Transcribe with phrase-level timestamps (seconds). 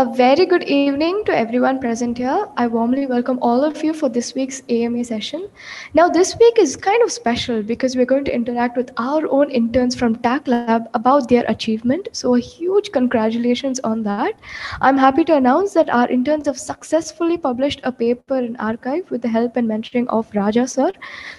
[0.00, 2.48] A very good evening to everyone present here.
[2.56, 5.50] I warmly welcome all of you for this week's AMA session.
[5.92, 9.50] Now, this week is kind of special because we're going to interact with our own
[9.50, 12.08] interns from TAC Lab about their achievement.
[12.12, 14.40] So, a huge congratulations on that.
[14.80, 19.20] I'm happy to announce that our interns have successfully published a paper in arXiv with
[19.20, 20.92] the help and mentoring of Raja sir.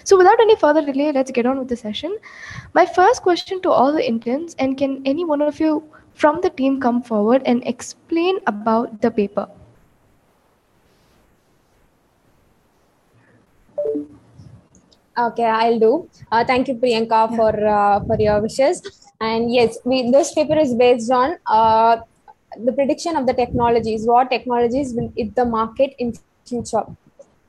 [0.04, 2.16] So, without any further delay, let's get on with the session.
[2.76, 5.84] My first question to all the interns, and can any one of you
[6.14, 9.48] from the team come forward and explain about the paper.
[15.18, 16.10] Okay, I'll do.
[16.32, 17.36] Uh, thank you, Priyanka, yeah.
[17.36, 18.82] for uh, for your wishes.
[19.20, 21.98] And yes, we, this paper is based on uh,
[22.66, 24.06] the prediction of the technologies.
[24.06, 26.14] What technologies will hit the market in
[26.48, 26.84] future?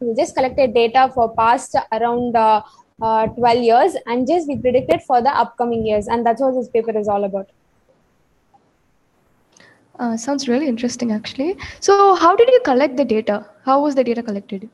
[0.00, 2.62] We just collected data for past around uh,
[3.00, 6.68] uh, 12 years, and just we predicted for the upcoming years, and that's what this
[6.68, 7.48] paper is all about.
[9.98, 11.56] Uh, sounds really interesting, actually.
[11.80, 13.46] So, how did you collect the data?
[13.64, 14.68] How was the data collected?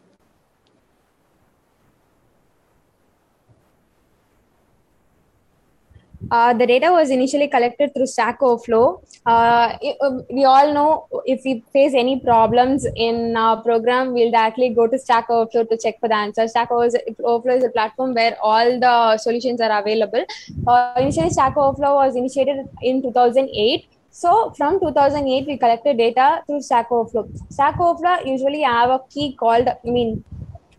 [6.30, 9.02] Uh, the data was initially collected through Stack Overflow.
[9.24, 14.68] Uh, um, we all know if we face any problems in our program, we'll directly
[14.70, 16.46] go to Stack Overflow to check for the answer.
[16.46, 20.24] Stack Overflow is a platform where all the solutions are available.
[20.66, 26.62] Uh, initially, Stack Overflow was initiated in 2008 so from 2008, we collected data through
[26.62, 27.28] Stack Overflow.
[27.50, 30.24] Stack Overflow usually have a key called, I mean,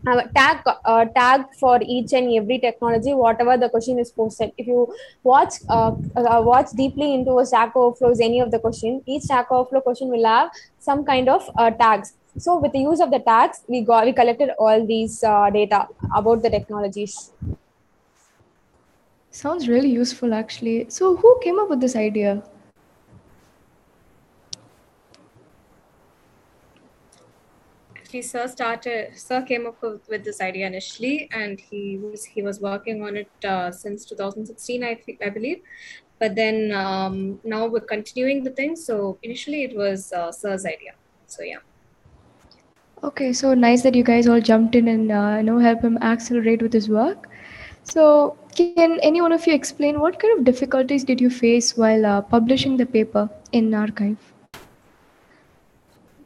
[0.06, 4.52] a tag uh, tag for each and every technology, whatever the question is posted.
[4.56, 9.02] If you watch uh, uh, watch deeply into a Stack Overflow's any of the question,
[9.06, 12.14] each Stack Overflow question will have some kind of uh, tags.
[12.38, 15.88] So with the use of the tags, we got we collected all these uh, data
[16.14, 17.32] about the technologies.
[19.30, 20.86] Sounds really useful, actually.
[20.88, 22.42] So who came up with this idea?
[28.10, 32.42] Actually sir started sir came up with, with this idea initially and he was he
[32.42, 35.60] was working on it uh, since 2016 i i believe.
[36.18, 38.74] But then um, now we're continuing the thing.
[38.76, 40.94] So initially it was uh, sir's idea.
[41.26, 41.62] So yeah.
[43.04, 45.96] Okay so nice that you guys all jumped in and uh, you know help him
[45.98, 47.28] accelerate with his work.
[47.84, 52.04] So can any one of you explain what kind of difficulties did you face while
[52.04, 54.16] uh, publishing the paper in arXiv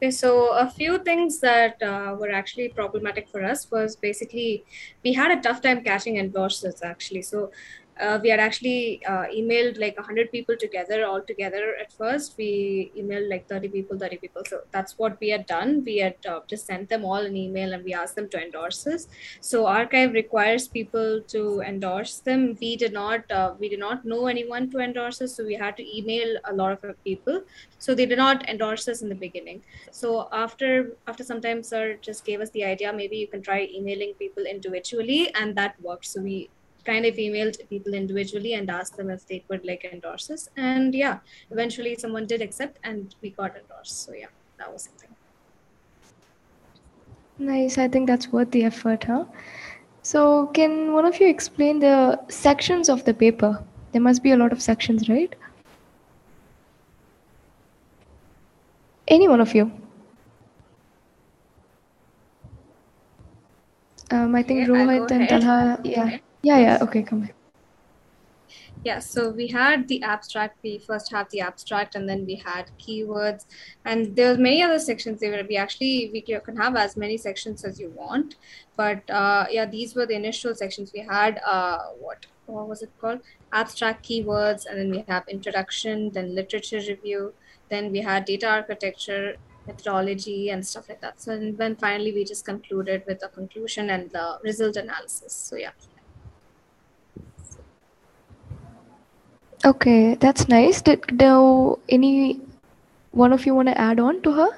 [0.05, 4.63] Okay, so a few things that uh, were actually problematic for us was basically
[5.03, 7.23] we had a tough time catching endorsers actually.
[7.23, 7.49] So
[7.99, 12.35] uh, we had actually uh, emailed like 100 people together all together at first.
[12.37, 14.43] We emailed like 30 people 30 people.
[14.45, 15.83] So that's what we had done.
[15.85, 18.85] We had uh, just sent them all an email and we asked them to endorse
[18.85, 19.07] us.
[19.39, 22.57] So arXiv requires people to endorse them.
[22.59, 25.77] We did not uh, we did not know anyone to endorse us so we had
[25.77, 27.43] to email a lot of people.
[27.79, 29.61] So they did not endorse us in the beginning.
[29.91, 33.69] So after after some time sir just gave us the idea maybe you can try
[33.73, 36.49] emailing people individually and that worked so we
[36.85, 40.49] kind of emailed people individually and asked them if they could like endorse us.
[40.55, 41.19] And yeah,
[41.51, 44.03] eventually someone did accept and we got endorsed.
[44.05, 44.27] So yeah,
[44.59, 45.09] that was something.
[47.37, 47.77] Nice.
[47.77, 49.25] I think that's worth the effort, huh?
[50.01, 53.63] So can one of you explain the sections of the paper?
[53.91, 55.35] There must be a lot of sections, right?
[59.07, 59.71] Any one of you?
[64.11, 66.17] Um, I think yeah, Rohit and Talha, yeah.
[66.45, 66.77] Yeah, yeah.
[66.79, 67.33] Okay, come back.
[68.83, 70.59] Yeah, so we had the abstract.
[70.61, 73.45] We first have the abstract, and then we had keywords,
[73.83, 75.19] and there were many other sections.
[75.19, 78.35] There we actually we can have as many sections as you want,
[78.77, 80.93] but uh, yeah, these were the initial sections.
[80.93, 83.21] We had uh, what what was it called?
[83.51, 87.33] Abstract keywords, and then we have introduction, then literature review,
[87.69, 89.35] then we had data architecture,
[89.65, 91.19] methodology, and stuff like that.
[91.19, 95.33] So and then finally we just concluded with a conclusion and the result analysis.
[95.33, 95.71] So yeah.
[99.65, 100.81] Okay, that's nice.
[100.81, 102.39] Did do any
[103.11, 104.49] one of you want to add on to her?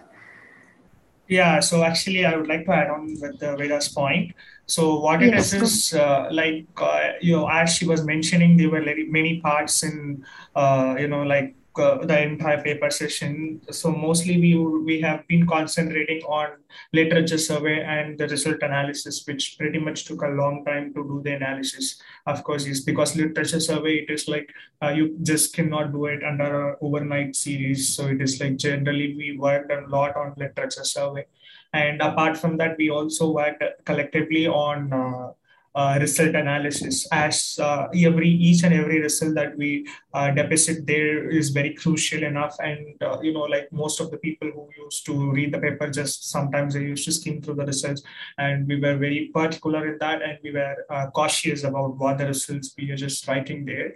[1.28, 4.34] Yeah, so actually, I would like to add on with the Veda's point.
[4.66, 8.58] So what it yes, is is uh, like uh, you know, as she was mentioning,
[8.58, 10.24] there were like many parts in
[10.56, 13.62] uh, you know like uh, the entire paper session.
[13.72, 14.56] So mostly we
[14.90, 16.58] we have been concentrating on
[16.94, 21.22] literature survey and the result analysis, which pretty much took a long time to do
[21.24, 22.02] the analysis.
[22.26, 26.24] Of course, is because literature survey it is like uh, you just cannot do it
[26.24, 27.96] under overnight series.
[27.96, 31.26] So it is like generally we worked a lot on literature survey,
[31.74, 34.94] and apart from that, we also worked collectively on.
[34.94, 35.32] Uh,
[35.78, 39.88] uh, result analysis as uh, every each and every result that we
[40.18, 42.56] uh, deposit there is very crucial enough.
[42.60, 45.90] And uh, you know like most of the people who used to read the paper
[45.90, 48.02] just sometimes they used to skim through the results.
[48.38, 52.28] And we were very particular in that and we were uh, cautious about what the
[52.28, 53.90] results we are just writing there.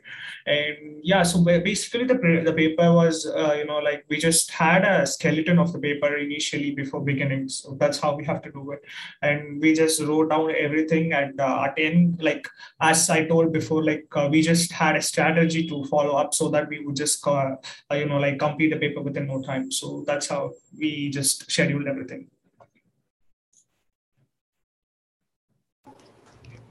[0.45, 4.85] And yeah so basically the, the paper was uh, you know like we just had
[4.85, 7.49] a skeleton of the paper initially before beginning.
[7.49, 8.81] So that's how we have to do it.
[9.21, 12.47] And we just wrote down everything and uh, at end like
[12.89, 16.49] as i told before like uh, we just had a strategy to follow up so
[16.49, 17.55] that we would just uh,
[17.91, 21.87] you know like complete the paper within no time so that's how we just scheduled
[21.87, 22.27] everything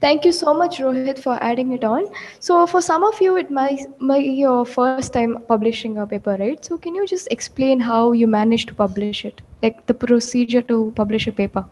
[0.01, 2.07] Thank you so much, Rohit, for adding it on.
[2.39, 6.35] So, for some of you, it might, might be your first time publishing a paper,
[6.39, 6.65] right?
[6.65, 10.91] So, can you just explain how you managed to publish it, like the procedure to
[10.95, 11.67] publish a paper?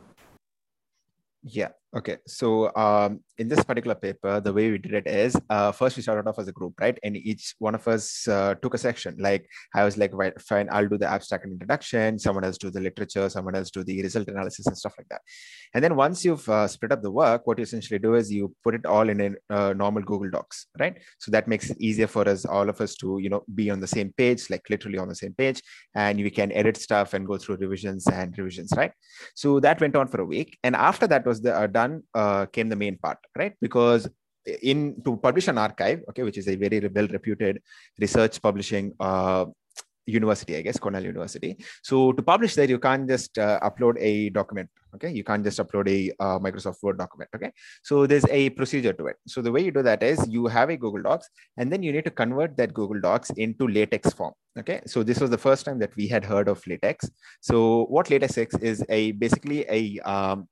[1.42, 1.69] Yeah.
[1.95, 2.18] Okay.
[2.27, 6.03] So um, in this particular paper, the way we did it is uh, first we
[6.03, 7.00] started off as a group, right?
[7.03, 9.15] And each one of us uh, took a section.
[9.18, 12.19] Like I was like, right, fine, I'll do the abstract and introduction.
[12.19, 13.30] Someone else do the literature.
[13.30, 15.21] Someone else do the result analysis and stuff like that.
[15.74, 18.53] And then once you've uh, split up the work, what you essentially do is you
[18.63, 20.97] put it all in a uh, normal Google Docs, right?
[21.19, 23.80] So that makes it easier for us, all of us, to you know be on
[23.80, 25.62] the same page, like literally on the same page,
[25.95, 28.92] and we can edit stuff and go through revisions and revisions, right?
[29.35, 32.45] So that went on for a week, and after that was the, uh, done, uh,
[32.47, 33.56] came the main part right?
[33.62, 34.09] Because
[34.69, 37.62] in to publish an arXiv, okay which is a very well reputed
[38.00, 39.45] research publishing uh,
[40.09, 41.57] university i guess cornell university.
[41.83, 45.12] So to publish that you can't just uh, upload a document okay?
[45.12, 47.51] You can't just upload a uh, microsoft word document okay?
[47.83, 49.18] So there's a procedure to it.
[49.27, 51.92] So the way you do that is you have a google docs and then you
[51.92, 54.81] need to convert that google docs into latex form okay?
[54.88, 57.09] So this was the first time that we had heard of latex.
[57.42, 60.47] So what latex is a basically a um,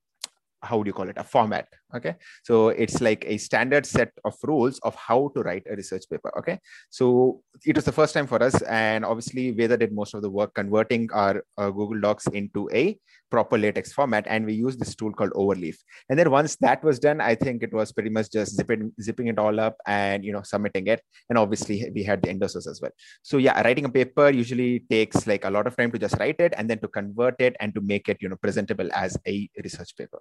[0.64, 1.18] how would you call it?
[1.18, 2.16] A format okay?
[2.44, 6.32] So it's like a standard set of rules of how to write a research paper.
[6.38, 6.60] Okay?
[6.90, 10.30] So it was the first time for us and obviously Veda did most of the
[10.30, 12.98] work converting our uh, google docs into a
[13.30, 15.78] proper latex format and we used this tool called overleaf.
[16.10, 19.28] And then once that was done i think it was pretty much just zipping zipping
[19.28, 21.02] it all up and you know submitting it.
[21.30, 22.92] And obviously we had the endorsers as well.
[23.24, 26.40] So yeah writing a paper usually takes like a lot of time to just write
[26.40, 29.50] it and then to convert it and to make it you know presentable as a
[29.64, 30.20] research paper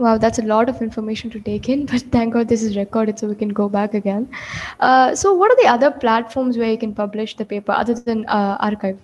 [0.00, 3.18] Wow, that's a lot of information to take in, but thank God this is recorded
[3.18, 4.28] so we can go back again.
[4.80, 8.24] Uh, so, what are the other platforms where you can publish the paper other than
[8.26, 8.96] uh, arXiv?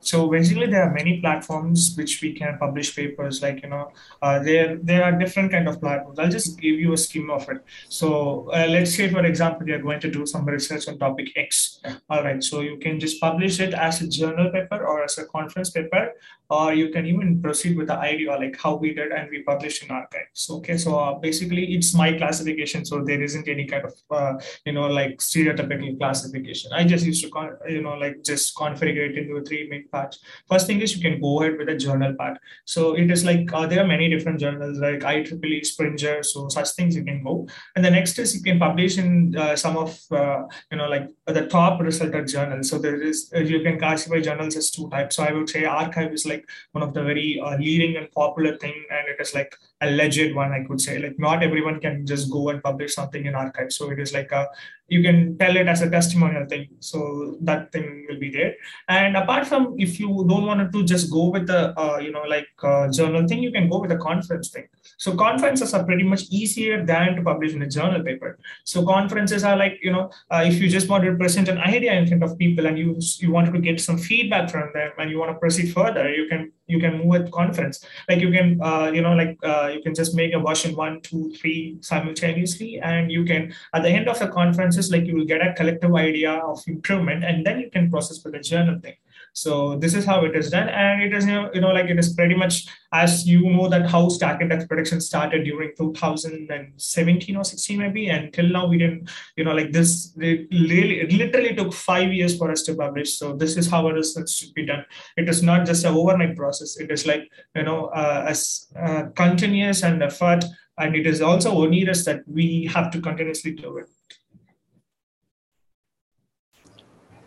[0.00, 3.92] So basically there are many platforms which we can publish papers like you know
[4.22, 6.18] uh, there there are different kind of platforms.
[6.18, 7.58] I'll just give you a scheme of it.
[7.88, 11.80] So uh, let's say for example you're going to do some research on topic x.
[12.08, 12.42] All right.
[12.42, 16.12] So you can just publish it as a journal paper or as a conference paper
[16.48, 19.82] or you can even proceed with the idea like how we did and we published
[19.82, 20.78] in arXiv okay.
[20.78, 24.86] So uh, basically it's my classification so there isn't any kind of uh, you know
[24.86, 26.72] like stereotypical classification.
[26.72, 30.20] I just used to con- you know like just configure it into three main parts.
[30.48, 32.38] First thing is you can go ahead with a journal part.
[32.64, 36.70] So it is like uh, there are many different journals like IEEE, Springer, so such
[36.70, 37.46] things you can go.
[37.76, 41.08] And the next is you can publish in uh, some of uh, you know like
[41.32, 42.70] the top resulted journals.
[42.70, 45.16] So there is uh, you can classify journals as two types.
[45.16, 48.56] So I would say arXiv is like one of the very uh, leading and popular
[48.56, 50.52] thing, and it is like a legit one.
[50.52, 53.72] I could say like not everyone can just go and publish something in arXiv.
[53.72, 54.48] So it is like a
[54.90, 56.68] you can tell it as a testimonial thing.
[56.80, 58.54] So that thing will be there.
[58.88, 62.22] And apart from if you don't want to just go with the uh, you know
[62.22, 64.66] like uh, journal thing, you can go with the conference thing.
[64.98, 68.38] So conferences are pretty much easier than to publish in a journal paper.
[68.64, 71.92] So conferences are like you know uh, if you just want to present an idea
[72.00, 72.88] in front of people and you
[73.22, 76.26] you wanted to get some feedback from them and you want to proceed further, you
[76.30, 77.76] can you can move with conference.
[78.08, 81.00] Like you can uh, you know like uh, you can just make a version one,
[81.08, 81.62] two, three
[81.92, 83.42] simultaneously, and you can
[83.74, 87.24] at the end of the conferences like you will get a collective idea of improvement,
[87.24, 88.99] and then you can process for the journal thing.
[89.32, 91.86] So this is how it is done, and it is you know, you know like
[91.86, 97.36] it is pretty much as you know that how stack index prediction started during 2017
[97.36, 101.12] or 16 maybe, and till now we didn't you know like this it really it
[101.12, 103.18] literally took five years for us to publish.
[103.18, 104.84] So this is how a research should be done.
[105.16, 106.78] It is not just an overnight process.
[106.78, 110.44] It is like you know uh, as uh, continuous and effort,
[110.78, 113.88] and it is also onerous that we have to continuously do it.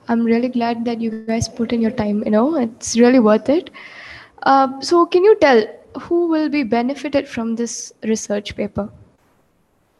[0.07, 2.07] I'm really glad that you guys put in your time.
[2.09, 3.59] You know, it's really worth it.
[4.43, 5.63] Uh, so, can you tell
[6.01, 8.89] who will be benefited from this research paper?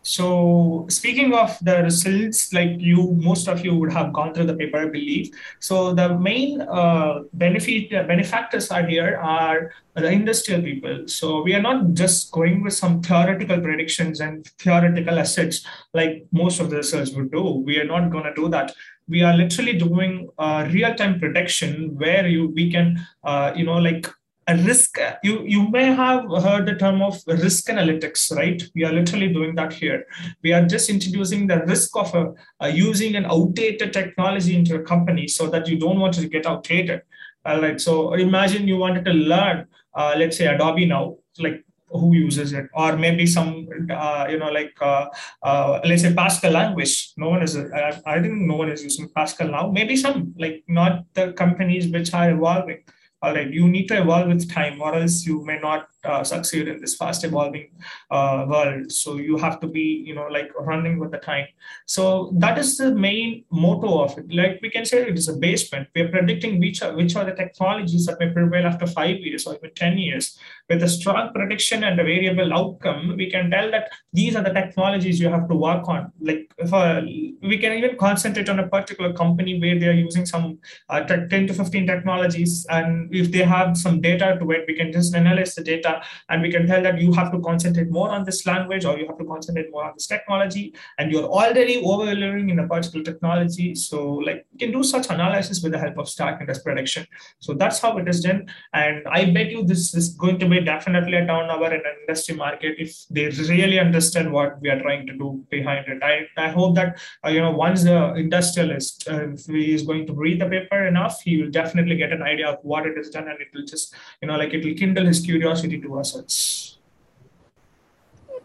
[0.04, 4.56] So speaking of the results, like you, most of you would have gone through the
[4.56, 5.32] paper, I believe.
[5.60, 11.08] So the main uh, benefit uh, benefactors are here are the industrial people.
[11.08, 16.60] So we are not just going with some theoretical predictions and theoretical assets like most
[16.60, 17.64] of the research would do.
[17.66, 18.74] We are not going to do that.
[19.08, 24.08] We are literally doing uh, real-time prediction where you we can, uh, you know, like
[24.48, 28.62] a risk you you may have heard the term of risk analytics right?
[28.76, 30.06] We are literally doing that here.
[30.44, 34.84] We are just introducing the risk of a, a using an outdated technology into a
[34.84, 37.02] company so that you don't want to get outdated.
[37.46, 42.16] All right so imagine you wanted to learn uh, let's say adobe now like who
[42.16, 42.68] uses it?
[42.74, 45.06] Or maybe some uh, you know like uh,
[45.44, 47.14] uh, let's say pascal language.
[47.18, 49.70] No one is uh, i think no one is using pascal now.
[49.72, 52.84] Maybe some like not the companies which are evolving
[53.24, 56.68] all right you need to evolve with time or else you may not uh, succeed
[56.68, 57.70] in this fast evolving
[58.12, 58.92] uh, world.
[58.92, 61.48] So you have to be you know like running with the time.
[61.86, 64.34] So that is the main motto of it.
[64.34, 65.88] Like we can say it is a basement.
[65.96, 69.48] We are predicting which are which are the technologies that may prevail after five years
[69.48, 70.38] or even 10 years
[70.70, 74.54] with a strong prediction and a variable outcome we can tell that these are the
[74.54, 76.12] technologies you have to work on.
[76.22, 77.02] Like for
[77.42, 81.48] we can even concentrate on a particular company where they are using some uh, 10
[81.48, 82.66] to 15 technologies.
[82.70, 86.42] And if they have some data to it we can just analyze the data and
[86.42, 89.18] we can tell that you have to concentrate more on this language or you have
[89.18, 90.74] to concentrate more on this technology.
[90.98, 93.76] And you're already overlearning in a particular technology.
[93.76, 97.06] So like you can do such analysis with the help of stack index prediction.
[97.40, 98.48] So that's how it is done.
[98.74, 102.36] And i bet you this is going to be definitely a turnover in an industry
[102.36, 106.50] market if they really understand what we are trying to do behind it i, I
[106.50, 110.86] hope that uh, you know once the industrialist uh, is going to read the paper
[110.88, 113.66] enough he will definitely get an idea of what it is done and it will
[113.66, 116.78] just you know like it will kindle his curiosity to assets.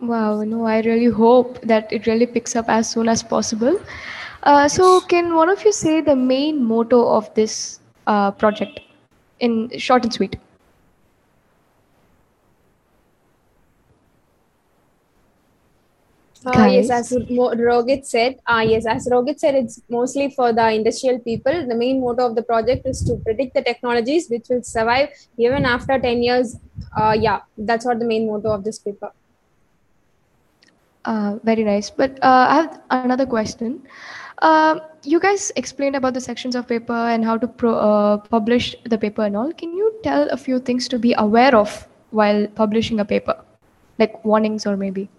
[0.01, 3.81] Wow, no, I really hope that it really picks up as soon as possible.
[4.45, 8.81] Uh, so, can one of you say the main motto of this uh, project
[9.41, 10.37] in short and sweet?
[16.49, 21.19] Uh, yes, as Rohit said, uh, yes, as Rohit said, it's mostly for the industrial
[21.19, 21.67] people.
[21.67, 25.67] The main motto of the project is to predict the technologies which will survive even
[25.67, 26.57] after 10 years.
[26.97, 29.11] Uh, yeah, that's what the main motto of this paper.
[31.05, 31.91] Uh, very nice.
[31.91, 33.83] But uh, I have another question.
[34.41, 38.75] Uh, you guys explained about the sections of paper and how to pro- uh, publish
[38.85, 39.53] the paper and all.
[39.53, 43.37] Can you tell a few things to be aware of while publishing a paper,
[43.99, 45.11] like warnings or maybe?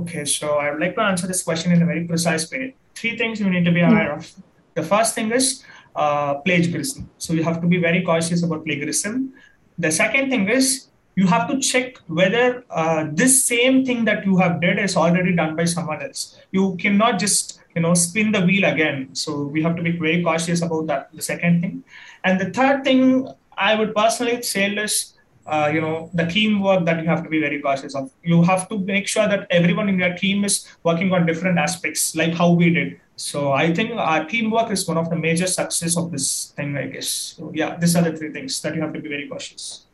[0.00, 2.74] Okay, so I would like to answer this question in a very precise way.
[2.94, 4.32] Three things you need to be aware of.
[4.74, 5.62] The first thing is
[5.94, 7.10] uh, plagiarism.
[7.18, 9.34] So you have to be very cautious about plagiarism.
[9.78, 14.38] The second thing is you have to check whether uh, this same thing that you
[14.38, 16.38] have did is already done by someone else.
[16.50, 19.14] You cannot just you know spin the wheel again.
[19.14, 21.10] So we have to be very cautious about that.
[21.12, 21.84] The second thing,
[22.24, 25.14] and the third thing I would personally say is
[25.50, 28.10] uh, you know the teamwork that you have to be very cautious of.
[28.22, 32.14] You have to make sure that everyone in your team is working on different aspects
[32.14, 33.00] like how we did.
[33.16, 36.86] So i think our teamwork is one of the major success of this thing i
[36.86, 37.08] guess.
[37.08, 39.86] So yeah these are the three things that you have to be very cautious.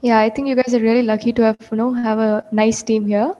[0.00, 2.82] Yeah i think you guys are really lucky to have you know have a nice
[2.82, 3.30] team here.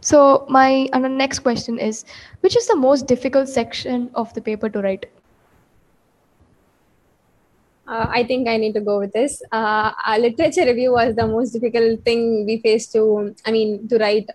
[0.00, 2.04] So my and the next question is
[2.40, 5.06] which is the most difficult section of the paper to write
[7.86, 9.42] uh, I think I need to go with this.
[9.52, 13.98] Uh, our literature review was the most difficult thing we faced to, I mean, to
[13.98, 14.28] write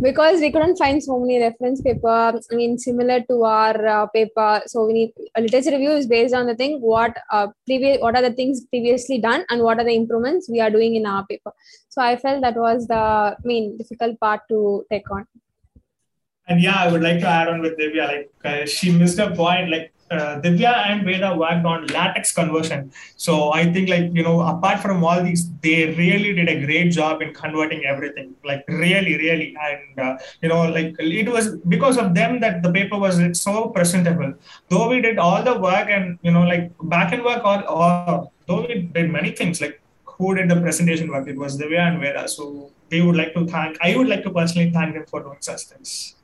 [0.00, 2.40] because we couldn't find so many reference paper.
[2.50, 4.62] I mean, similar to our uh, paper.
[4.66, 8.16] So we need a literature review is based on the thing what uh, previous what
[8.16, 11.24] are the things previously done and what are the improvements we are doing in our
[11.26, 11.52] paper.
[11.88, 15.26] So I felt that was the I main difficult part to take on.
[16.48, 18.06] And yeah, I would like to add on with Divya.
[18.06, 19.70] Like uh, she missed a point.
[19.70, 22.92] Like uh, Divya and Veda worked on latex conversion.
[23.16, 26.90] So I think like, you know, apart from all these, they really did a great
[26.90, 29.56] job in converting everything, like really, really.
[29.68, 33.68] And, uh, you know, like it was because of them that the paper was so
[33.68, 34.34] presentable.
[34.68, 38.30] Though we did all the work and, you know, like back end work or, or
[38.46, 41.28] though we did many things, like who did the presentation work?
[41.28, 42.28] It was Divya and Veda.
[42.28, 45.38] So they would like to thank, I would like to personally thank them for doing
[45.40, 46.16] such things.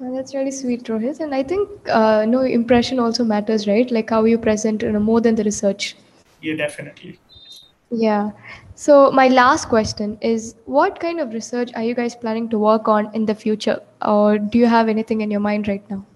[0.00, 1.20] Well, that's really sweet, Rohit.
[1.20, 3.90] And I think uh, no impression also matters, right?
[3.90, 5.94] Like how you present, you know, more than the research.
[6.40, 7.18] Yeah, definitely.
[7.90, 8.30] Yeah.
[8.74, 12.88] So my last question is, what kind of research are you guys planning to work
[12.88, 16.06] on in the future, or do you have anything in your mind right now?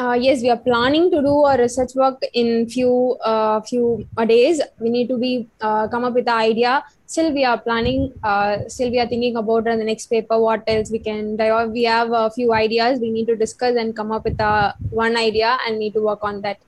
[0.00, 4.62] Uh, yes, we are planning to do our research work in few uh, few days.
[4.78, 6.82] We need to be uh, come up with the idea.
[7.04, 8.14] Still, we are planning.
[8.22, 10.38] Uh, still, we are thinking about the next paper.
[10.40, 11.36] What else we can?
[11.74, 12.98] We have a few ideas.
[12.98, 16.24] We need to discuss and come up with uh, one idea and need to work
[16.24, 16.58] on that.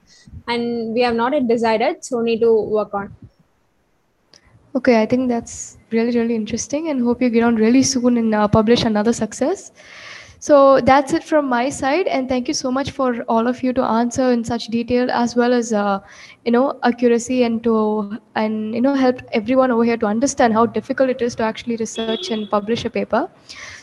[0.46, 3.16] And we have not yet decided, so need to work on.
[4.74, 8.34] Okay, I think that's really, really interesting and hope you get on really soon and
[8.34, 9.72] uh, publish another success.
[10.42, 13.72] So that's it from my side, and thank you so much for all of you
[13.74, 16.00] to answer in such detail as well as uh,
[16.44, 20.64] you know accuracy and to and you know help everyone over here to understand how
[20.66, 23.30] difficult it is to actually research and publish a paper.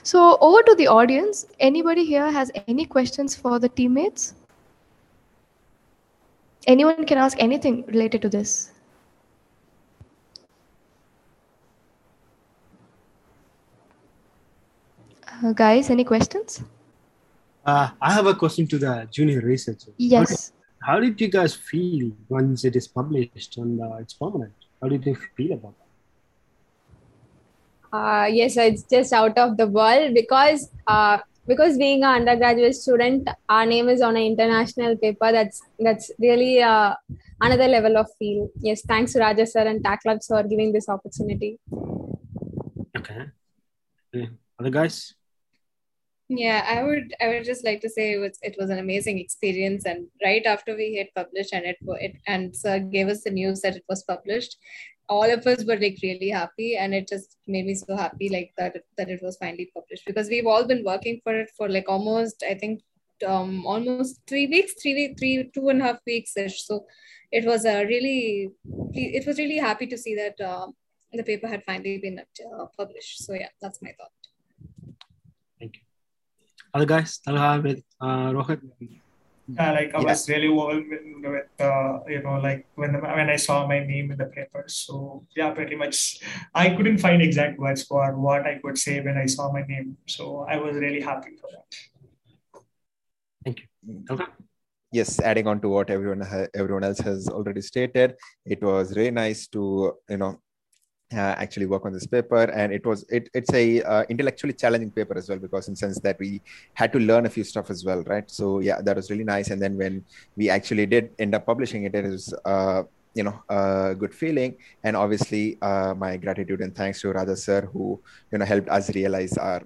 [0.04, 1.46] So over to the audience.
[1.62, 4.34] Anybody here has any questions for the teammates?
[6.68, 8.72] Anyone can ask anything related to this.
[15.44, 16.64] Uh, guys, any questions?
[17.66, 19.94] Uh, I have a question to the junior researchers.
[19.98, 20.52] Yes.
[20.82, 24.54] How did you guys feel once it is published and uh, it's permanent?
[24.82, 25.90] How did you feel about that?
[27.92, 31.18] uh, yes it's just out of the world because uh,
[31.48, 36.62] because being an undergraduate student our name is on an international paper that's that's really
[36.62, 36.94] uh,
[37.42, 40.90] another level of feel yes thanks to raja sir and tac labs for giving this
[40.90, 41.60] opportunity
[42.98, 43.26] Okay.
[44.12, 44.26] Yeah.
[44.60, 45.16] Other guys?
[46.32, 49.18] Yeah, I would I would just like to say it was it was an amazing
[49.18, 53.32] experience and right after we hit publish and it, it and sir gave us the
[53.32, 54.56] news that it was published,
[55.10, 58.54] all of us were like really happy and it just made me so happy like
[58.60, 61.90] that that it was finally published because we've all been working for it for like
[61.90, 62.82] almost I think
[63.28, 66.64] um almost three weeks, three week three two and a half weeks ish.
[66.64, 66.86] So
[67.32, 68.52] it was a really
[68.94, 70.76] it was really happy to see that um
[71.12, 73.26] the paper had finally been uh, published.
[73.26, 74.29] So yeah, that's my thought.
[76.74, 76.96] Thank you.
[76.96, 77.20] Other guys?
[77.20, 78.62] Talha, with uh, Rohit?
[79.48, 80.10] Yeah, like I Yeah.
[80.10, 84.12] was really overwhelmed with uh, you know like when the, when I saw my name
[84.12, 84.64] in the paper.
[84.68, 86.20] So yeah, pretty much
[86.54, 89.98] I couldn't find exact words for what I could say when I saw my name.
[90.06, 92.62] So I was really happy for that.
[93.44, 94.04] Thank you.
[94.08, 94.28] Talha?
[94.92, 98.16] yes adding on to what everyone ha- everyone else has already stated
[98.54, 100.40] it was really nice to you know
[101.14, 102.44] uh, actually work on this paper.
[102.44, 106.00] And it was it, it's a uh, intellectually challenging paper as well because in sense
[106.02, 106.42] that we
[106.74, 108.30] had to learn a few stuff as well right?
[108.30, 109.50] So yeah that was really nice.
[109.50, 110.06] And then when
[110.36, 112.84] we actually did end up publishing it it was uh,
[113.16, 114.58] you know a good feeling.
[114.84, 118.94] And obviously uh, my gratitude and thanks to Radha sir who you know helped us
[118.96, 119.62] realize our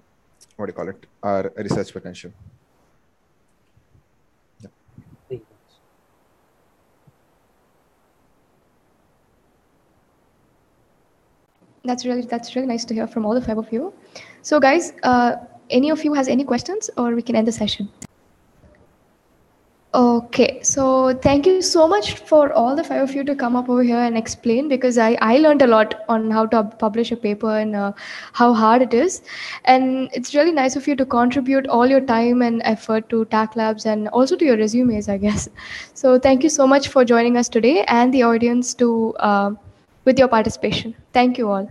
[0.56, 2.32] what do you call it our research potential
[5.28, 5.46] Thank you.
[5.50, 5.80] guys.
[11.84, 13.92] That's really that's really nice to hear from all the five of you.
[14.42, 15.36] So, guys, uh,
[15.70, 17.88] any of you has any questions, or we can end the session.
[19.94, 23.68] Okay, so thank you so much for all the five of you to come up
[23.68, 27.16] over here and explain because I, I learned a lot on how to publish a
[27.16, 27.92] paper and uh,
[28.32, 29.22] how hard it is.
[29.66, 33.54] And it's really nice of you to contribute all your time and effort to TAC
[33.54, 35.48] Labs and also to your resumes, I guess.
[35.94, 39.52] So thank you so much for joining us today and the audience to uh,
[40.04, 40.94] with your participation.
[41.12, 41.70] Thank you all.